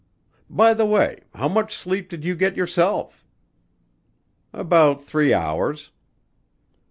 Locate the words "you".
2.25-2.33